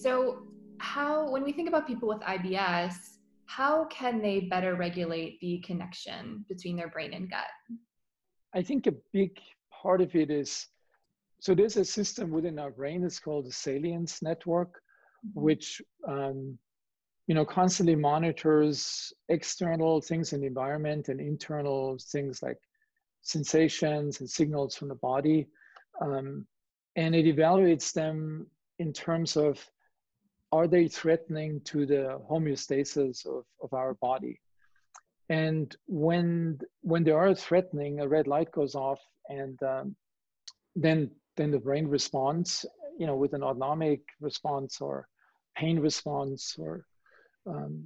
[0.00, 0.42] So,
[0.78, 2.94] how, when we think about people with IBS,
[3.44, 7.50] how can they better regulate the connection between their brain and gut?
[8.54, 9.38] I think a big
[9.70, 10.68] part of it is
[11.40, 14.82] so there's a system within our brain that's called the salience network
[15.26, 15.40] mm-hmm.
[15.40, 16.58] which um,
[17.26, 22.58] you know constantly monitors external things in the environment and internal things like
[23.22, 25.46] sensations and signals from the body
[26.02, 26.46] um,
[26.96, 28.46] and it evaluates them
[28.78, 29.66] in terms of
[30.52, 34.40] are they threatening to the homeostasis of, of our body?
[35.28, 39.96] And when when they are threatening a red light goes off and um,
[40.74, 42.66] then then the brain responds
[42.98, 45.06] you know with an autonomic response or
[45.56, 46.84] pain response or
[47.46, 47.84] um,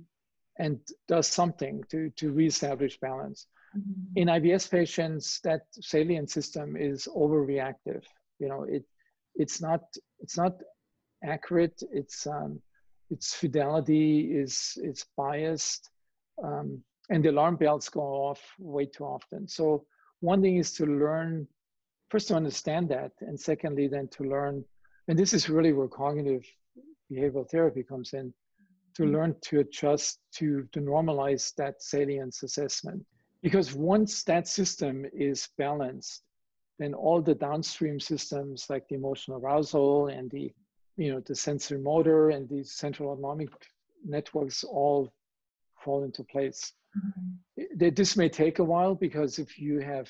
[0.59, 3.47] and does something to to reestablish balance.
[3.77, 4.19] Mm-hmm.
[4.21, 8.05] in IBS patients that salient system is overreactive.
[8.39, 8.85] You know it
[9.35, 9.83] it's not
[10.21, 10.55] it's not
[11.25, 11.83] accurate.
[11.93, 12.61] It's um,
[13.11, 15.91] its fidelity is is biased
[16.43, 19.47] um, and the alarm bells go off way too often.
[19.49, 19.85] So
[20.21, 21.47] one thing is to learn
[22.11, 24.65] first to understand that and secondly then to learn
[25.09, 26.45] and this is really where cognitive
[27.13, 28.33] behavioral therapy comes in
[28.95, 29.13] to mm-hmm.
[29.15, 33.05] learn to adjust to to normalize that salience assessment.
[33.43, 36.23] Because once that system is balanced
[36.79, 40.53] then all the downstream systems like the emotional arousal and the
[40.97, 43.49] you know the sensory motor and the central autonomic
[44.05, 45.13] networks all
[45.85, 47.89] fall into place mm-hmm.
[47.95, 50.09] this may take a while because if you have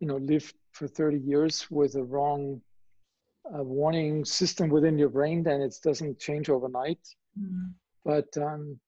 [0.00, 2.60] you know lived for 30 years with a wrong
[3.54, 7.00] uh, warning system within your brain then it doesn't change overnight
[7.38, 7.66] mm-hmm.
[8.04, 8.78] but um,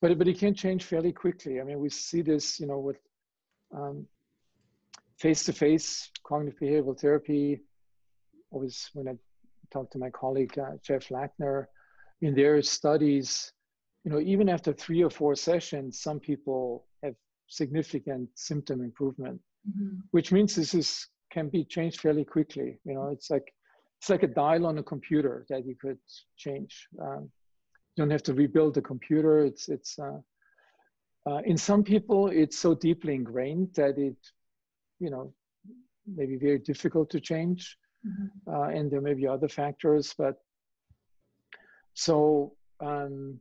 [0.00, 2.98] but but it can change fairly quickly i mean we see this you know with
[3.74, 4.06] um,
[5.18, 7.60] face-to-face cognitive behavioral therapy
[8.50, 9.12] always when i
[9.76, 11.66] talk to my colleague uh, jeff lackner
[12.26, 13.52] in their studies
[14.04, 17.14] you know even after three or four sessions some people have
[17.48, 19.96] significant symptom improvement mm-hmm.
[20.10, 22.78] which means this is can be changed fairly quickly.
[22.84, 23.52] You know, it's like
[23.98, 25.98] it's like a dial on a computer that you could
[26.36, 26.88] change.
[27.00, 27.30] Um,
[27.94, 29.44] you don't have to rebuild the computer.
[29.44, 30.20] It's it's uh,
[31.28, 34.16] uh, in some people it's so deeply ingrained that it,
[34.98, 35.32] you know,
[36.06, 37.76] may be very difficult to change.
[38.06, 38.54] Mm-hmm.
[38.54, 40.36] Uh, and there may be other factors, but
[41.94, 43.40] so um,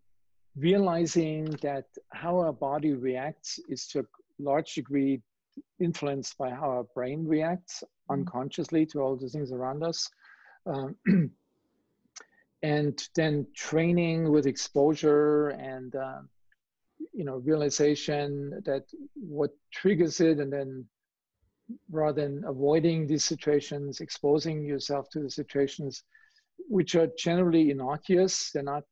[0.56, 4.06] realizing that how our body reacts is to a
[4.40, 5.22] large degree
[5.80, 8.20] influenced by how our brain reacts mm-hmm.
[8.20, 10.10] unconsciously to all the things around us.
[10.66, 10.96] Um,
[12.64, 16.22] and then training with exposure and uh,
[17.14, 18.84] you know realization that
[19.14, 20.86] what triggers it and then
[21.92, 26.04] rather than avoiding these situations exposing yourself to the situations
[26.70, 28.84] which are generally innocuous they're not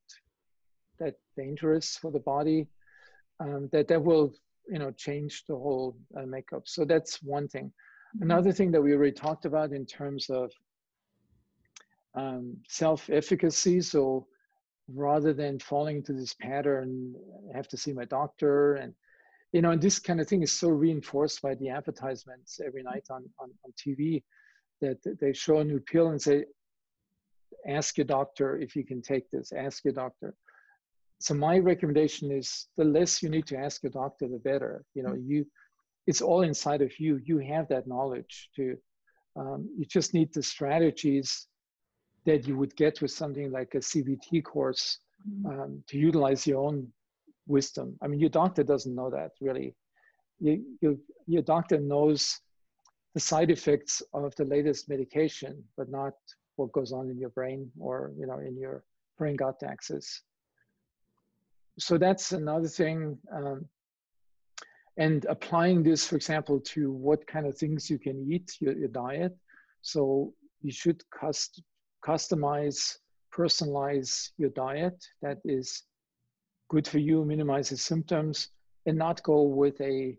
[0.98, 2.66] that dangerous for the body
[3.40, 4.34] um, that that will
[4.68, 8.22] you know change the whole uh, makeup so that's one thing mm-hmm.
[8.22, 10.50] another thing that we already talked about in terms of
[12.14, 14.26] um, self-efficacy so
[14.92, 17.14] rather than falling into this pattern
[17.52, 18.94] i have to see my doctor and
[19.54, 23.06] you know and this kind of thing is so reinforced by the advertisements every night
[23.10, 24.22] on, on, on tv
[24.80, 26.44] that they show a new pill and say
[27.66, 29.52] ask your doctor if you can take this.
[29.52, 30.34] Ask your doctor.
[31.20, 34.84] So my recommendation is the less you need to ask your doctor the better.
[34.94, 35.46] You know you
[36.06, 37.20] it's all inside of you.
[37.24, 38.76] You have that knowledge to
[39.36, 41.46] um, you just need the strategies
[42.26, 45.44] that you would get with something like a cbt course mm.
[45.46, 46.86] um, to utilize your own
[47.46, 49.74] wisdom i mean your doctor doesn't know that really
[50.40, 52.40] you, you, your doctor knows
[53.14, 56.14] the side effects of the latest medication but not
[56.56, 58.84] what goes on in your brain or you know in your
[59.18, 60.22] brain gut axis
[61.78, 63.18] so that's another thing.
[63.32, 63.66] Um,
[64.96, 68.88] and applying this, for example, to what kind of things you can eat, your, your
[68.88, 69.36] diet.
[69.82, 70.32] So
[70.62, 71.62] you should cust
[72.06, 72.98] customize,
[73.34, 75.82] personalize your diet that is
[76.74, 78.48] good for you, minimizes symptoms,
[78.86, 80.18] and not go with a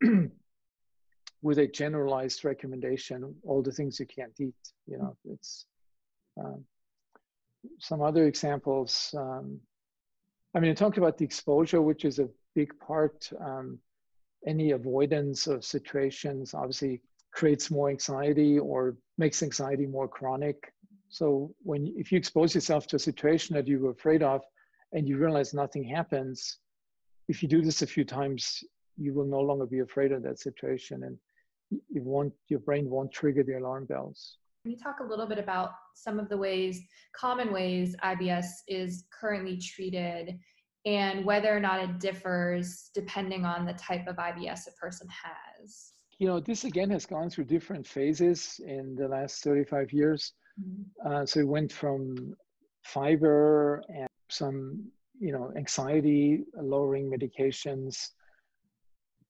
[1.42, 4.54] with a generalized recommendation, all the things you can't eat.
[4.86, 5.66] You know, it's
[6.40, 6.64] um,
[7.80, 9.12] some other examples.
[9.18, 9.58] Um,
[10.54, 13.28] I mean, I talked about the exposure, which is a big part.
[13.40, 13.80] Um,
[14.46, 20.72] any avoidance of situations obviously creates more anxiety or makes anxiety more chronic.
[21.08, 24.42] So when if you expose yourself to a situation that you were afraid of,
[24.92, 26.58] and you realize nothing happens,
[27.28, 28.62] if you do this a few times,
[28.96, 31.18] you will no longer be afraid of that situation, and
[31.70, 34.38] you won't your brain won't trigger the alarm bells.
[34.62, 36.82] Can you talk a little bit about some of the ways,
[37.14, 40.38] common ways IBS is currently treated
[40.86, 45.92] and whether or not it differs depending on the type of IBS a person has?
[46.18, 50.32] You know, this again has gone through different phases in the last 35 years.
[50.60, 51.12] Mm-hmm.
[51.12, 52.34] Uh, so it went from
[52.82, 54.84] fiber and some,
[55.18, 58.08] you know, anxiety lowering medications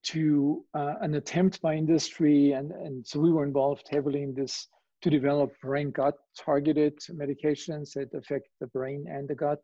[0.04, 2.52] to uh, an attempt by industry.
[2.52, 4.68] And, and so we were involved heavily in this
[5.02, 9.60] to develop brain gut targeted medications that affect the brain and the gut.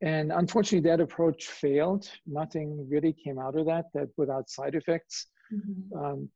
[0.00, 2.08] And unfortunately, that approach failed.
[2.26, 5.26] Nothing really came out of that, that without side effects.
[5.52, 5.98] Mm-hmm.
[5.98, 6.30] Um,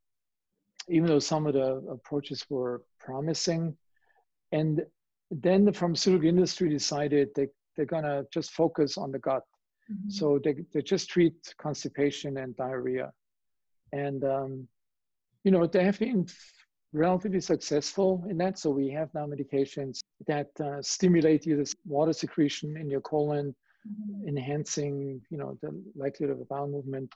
[0.89, 3.75] even though some of the approaches were promising.
[4.51, 4.81] And
[5.31, 9.43] then the pharmaceutical industry decided they, they're going to just focus on the gut.
[9.91, 10.09] Mm-hmm.
[10.09, 13.11] So they, they just treat constipation and diarrhea.
[13.91, 14.67] And, um,
[15.43, 16.27] you know, they have been
[16.93, 18.57] relatively successful in that.
[18.57, 23.53] So we have now medications that uh, stimulate either water secretion in your colon,
[23.87, 24.27] mm-hmm.
[24.27, 27.11] enhancing, you know, the likelihood of a bowel movement,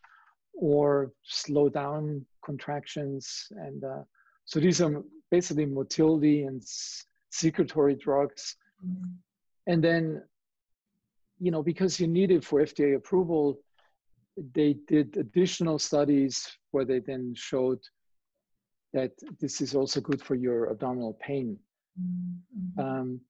[0.54, 3.48] or slow down contractions.
[3.51, 4.01] And uh,
[4.45, 6.62] so these are basically motility and
[7.30, 8.56] secretory drugs.
[8.86, 9.12] Mm-hmm.
[9.68, 10.24] And then,
[11.39, 13.60] you know, because you need it for FDA approval,
[14.54, 17.80] they did additional studies where they then showed
[18.94, 21.57] that this is also good for your abdominal pain.
[22.00, 22.80] Mm-hmm.
[22.80, 23.22] Um,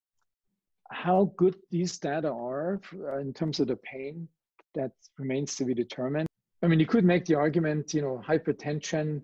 [0.89, 4.27] how good these data are uh, in terms of the pain,
[4.75, 6.27] that remains to be determined.
[6.61, 9.21] I mean, you could make the argument, you know, hypertension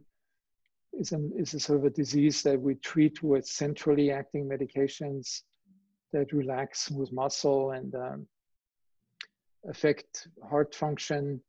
[0.93, 5.41] is, an, is a sort of a disease that we treat with centrally acting medications
[6.11, 8.27] that relax with muscle and um,
[9.69, 11.41] affect heart function,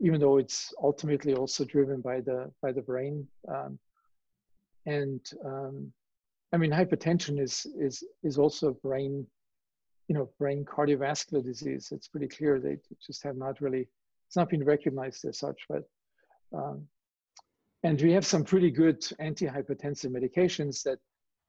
[0.00, 3.26] even though it's ultimately also driven by the by the brain.
[3.48, 3.78] Um,
[4.86, 5.92] and um,
[6.52, 9.26] I mean, hypertension is is is also brain,
[10.08, 11.88] you know, brain cardiovascular disease.
[11.92, 13.88] It's pretty clear they just have not really,
[14.26, 15.66] it's not been recognized as such.
[15.68, 15.82] But
[16.54, 16.86] um,
[17.82, 20.98] and we have some pretty good antihypertensive medications that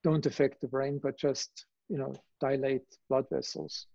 [0.04, 3.88] don't affect the brain, but just you know dilate blood vessels.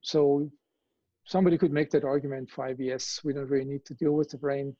[0.00, 0.50] So
[1.24, 3.24] somebody could make that argument for IBS.
[3.24, 4.76] We don't really need to deal with the brain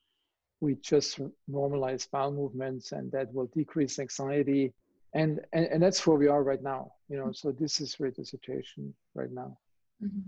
[0.65, 1.21] we just
[1.51, 4.73] normalize bowel movements and that will decrease anxiety
[5.15, 8.15] and, and and that's where we are right now you know so this is really
[8.17, 9.57] the situation right now
[10.03, 10.21] mm-hmm.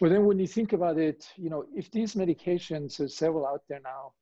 [0.00, 3.62] well then when you think about it you know if these medications there's several out
[3.68, 4.12] there now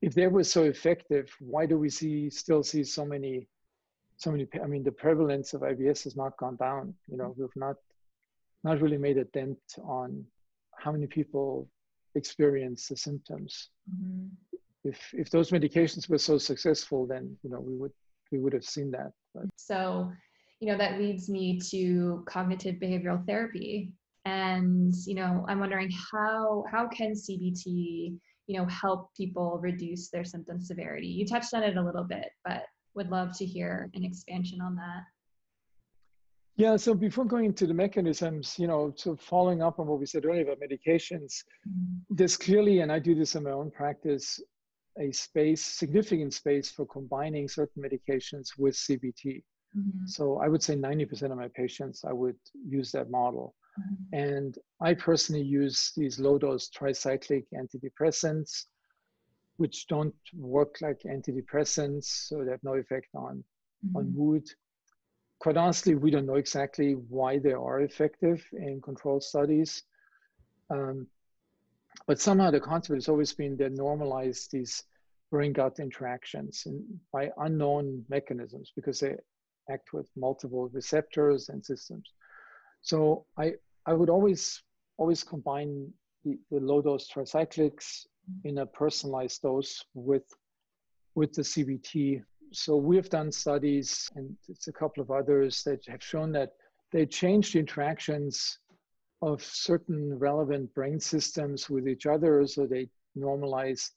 [0.00, 3.46] if they were so effective why do we see still see so many
[4.16, 7.56] so many i mean the prevalence of ibs has not gone down you know we've
[7.56, 7.76] not
[8.64, 10.24] not really made a dent on
[10.78, 11.68] how many people
[12.14, 13.70] experience the symptoms.
[13.90, 14.26] Mm-hmm.
[14.84, 17.92] If if those medications were so successful, then you know we would
[18.30, 19.12] we would have seen that.
[19.34, 19.44] But.
[19.56, 20.12] So,
[20.60, 23.92] you know, that leads me to cognitive behavioral therapy,
[24.24, 28.16] and you know, I'm wondering how how can CBT
[28.46, 31.06] you know help people reduce their symptom severity?
[31.06, 34.76] You touched on it a little bit, but would love to hear an expansion on
[34.76, 35.02] that.
[36.56, 40.06] Yeah, so before going into the mechanisms, you know, so following up on what we
[40.06, 41.42] said earlier about medications,
[42.10, 44.40] there's clearly, and I do this in my own practice,
[45.00, 49.42] a space, significant space for combining certain medications with CBT.
[49.76, 50.06] Mm-hmm.
[50.06, 53.56] So I would say 90% of my patients, I would use that model.
[53.80, 54.16] Mm-hmm.
[54.16, 58.66] And I personally use these low dose tricyclic antidepressants,
[59.56, 63.42] which don't work like antidepressants, so they have no effect on,
[63.96, 64.18] on mm-hmm.
[64.18, 64.48] mood
[65.44, 69.82] quite honestly, we don't know exactly why they are effective in control studies.
[70.70, 71.06] Um,
[72.06, 74.84] but somehow the concept has always been that normalize these
[75.30, 76.66] brain-gut interactions
[77.12, 79.16] by unknown mechanisms because they
[79.70, 82.08] act with multiple receptors and systems.
[82.80, 83.52] So I,
[83.84, 84.62] I would always,
[84.96, 85.92] always combine
[86.24, 88.06] the, the low-dose tricyclics
[88.44, 90.24] in a personalized dose with,
[91.14, 92.22] with the CBT
[92.54, 96.52] so we have done studies, and it's a couple of others that have shown that
[96.92, 98.58] they change the interactions
[99.22, 102.46] of certain relevant brain systems with each other.
[102.46, 103.90] So they normalize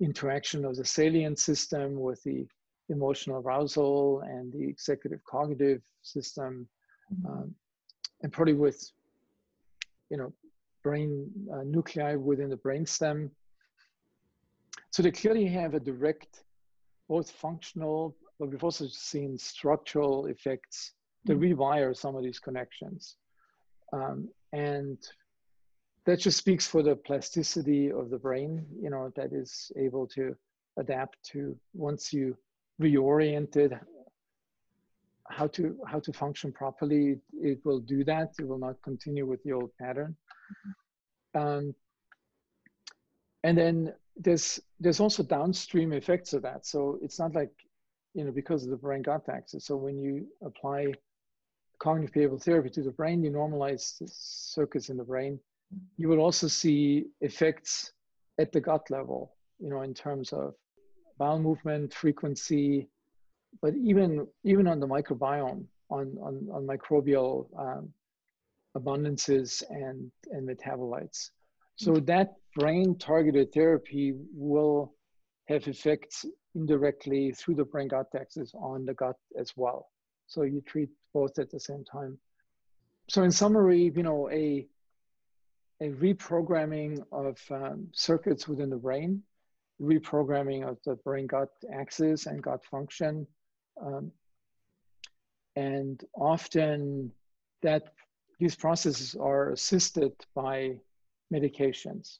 [0.00, 2.46] interaction of the salient system with the
[2.88, 6.66] emotional arousal and the executive cognitive system,
[7.12, 7.26] mm-hmm.
[7.30, 7.54] um,
[8.22, 8.90] and probably with,
[10.10, 10.32] you know,
[10.82, 13.30] brain uh, nuclei within the brainstem.
[14.90, 16.44] So they clearly have a direct
[17.08, 20.92] both functional, but we've also seen structural effects
[21.26, 21.60] to mm-hmm.
[21.60, 23.16] rewire some of these connections.
[23.92, 24.98] Um, and
[26.06, 30.34] that just speaks for the plasticity of the brain, you know, that is able to
[30.78, 32.36] adapt to once you
[32.80, 33.78] reoriented
[35.30, 38.32] how to how to function properly, it, it, will do that.
[38.38, 40.16] It will not continue with the old pattern.
[41.36, 41.40] Mm-hmm.
[41.40, 41.74] Um,
[43.44, 46.66] and then there's there's also downstream effects of that.
[46.66, 47.52] So it's not like
[48.14, 49.66] you know because of the brain gut axis.
[49.66, 50.92] So when you apply
[51.78, 55.38] cognitive behavioral therapy to the brain, you normalize the circuits in the brain.
[55.96, 57.92] You will also see effects
[58.38, 60.54] at the gut level, you know, in terms of
[61.18, 62.88] bowel movement, frequency,
[63.62, 67.92] but even even on the microbiome, on on, on microbial um,
[68.76, 71.30] abundances and and metabolites.
[71.76, 74.92] So that brain targeted therapy will
[75.46, 76.24] have effects
[76.56, 79.86] indirectly through the brain gut axis on the gut as well.
[80.26, 82.18] So you treat both at the same time.
[83.08, 84.66] So in summary, you know, a
[85.80, 89.22] a reprogramming of um, circuits within the brain,
[89.80, 93.24] reprogramming of the brain gut axis and gut function,
[93.80, 94.10] um,
[95.54, 97.12] and often
[97.62, 97.94] that
[98.40, 100.76] these processes are assisted by
[101.32, 102.18] medications.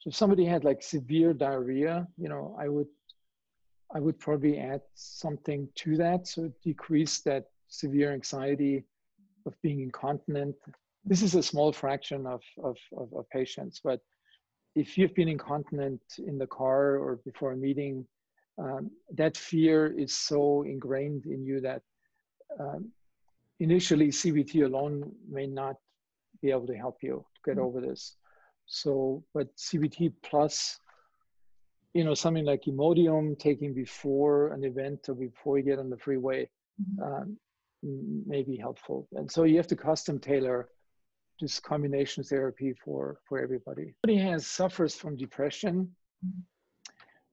[0.00, 2.86] So if somebody had like severe diarrhea, you know, I would
[3.94, 6.26] I would probably add something to that.
[6.26, 8.84] So decrease that severe anxiety
[9.46, 10.54] of being incontinent.
[11.04, 14.00] This is a small fraction of, of, of, of patients, but
[14.74, 18.06] if you've been incontinent in the car or before a meeting,
[18.58, 21.82] um, that fear is so ingrained in you that
[22.60, 22.90] um,
[23.60, 25.76] initially CBT alone may not
[26.42, 27.64] be able to help you get mm-hmm.
[27.64, 28.16] over this.
[28.68, 30.78] So, but CBT plus,
[31.94, 35.96] you know, something like Imodium taking before an event or before you get on the
[35.96, 36.48] freeway
[36.80, 37.02] mm-hmm.
[37.02, 37.36] um,
[37.82, 39.08] may be helpful.
[39.12, 40.68] And so you have to custom tailor
[41.40, 43.94] this combination therapy for for everybody.
[44.04, 45.94] Everybody has suffers from depression.
[46.24, 46.40] Mm-hmm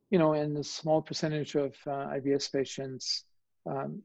[0.09, 3.25] you know, and a small percentage of uh, IBS patients
[3.69, 4.01] um,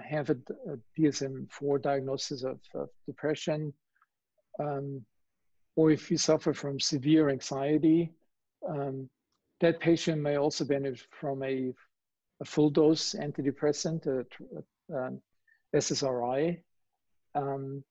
[0.00, 0.36] have a,
[0.72, 3.72] a DSM-4 diagnosis of, of depression,
[4.58, 5.04] um,
[5.78, 8.10] or if you suffer from severe anxiety,
[8.68, 9.08] um,
[9.60, 11.72] that patient may also benefit from a,
[12.40, 14.26] a full dose antidepressant, a,
[14.58, 15.22] a, um,
[15.76, 16.60] SSRI,
[17.36, 17.84] um,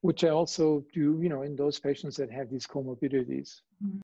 [0.00, 3.60] which I also do, you know, in those patients that have these comorbidities.
[3.84, 3.98] Mm-hmm.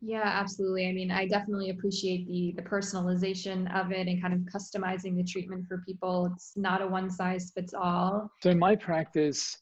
[0.00, 0.88] Yeah, absolutely.
[0.88, 5.24] I mean, I definitely appreciate the the personalization of it and kind of customizing the
[5.24, 6.30] treatment for people.
[6.32, 8.30] It's not a one size fits all.
[8.42, 9.58] So in my practice,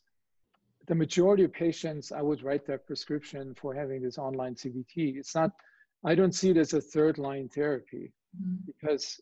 [0.86, 5.16] the majority of patients, I would write their prescription for having this online CBT.
[5.16, 5.50] It's not,
[6.04, 8.56] I don't see it as a third line therapy mm-hmm.
[8.66, 9.20] because,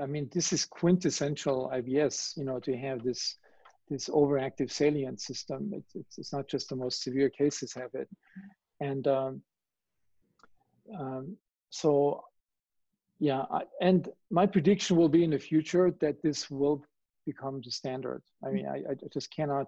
[0.00, 2.36] I mean, this is quintessential IBS.
[2.36, 3.36] You know, to have this
[3.88, 5.70] this overactive salient system.
[5.72, 8.08] It's, it's, it's not just the most severe cases have it,
[8.80, 9.42] and um,
[10.98, 11.36] um,
[11.70, 12.24] so,
[13.18, 16.84] yeah, I, and my prediction will be in the future that this will
[17.24, 18.22] become the standard.
[18.44, 19.66] I mean, I, I just cannot,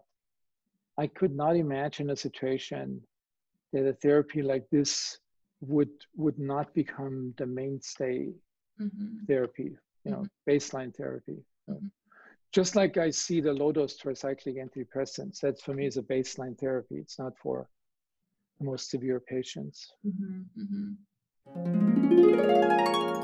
[0.98, 3.00] I could not imagine a situation
[3.72, 5.18] that a therapy like this
[5.60, 8.32] would would not become the mainstay
[8.80, 9.24] mm-hmm.
[9.26, 10.50] therapy, you know, mm-hmm.
[10.50, 11.38] baseline therapy.
[11.70, 11.86] Mm-hmm.
[12.52, 16.58] Just like I see the low dose tricyclic antidepressants, that for me is a baseline
[16.58, 16.96] therapy.
[16.96, 17.68] It's not for
[18.58, 19.92] the most severe patients.
[20.04, 20.62] Mm-hmm.
[21.56, 23.17] mm-hmm.